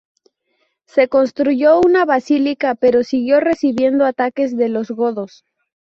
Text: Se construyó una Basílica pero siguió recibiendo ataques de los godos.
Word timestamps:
Se 0.87 1.07
construyó 1.09 1.79
una 1.79 2.05
Basílica 2.05 2.73
pero 2.73 3.03
siguió 3.03 3.39
recibiendo 3.39 4.03
ataques 4.03 4.57
de 4.57 4.67
los 4.67 4.89
godos. 4.89 5.45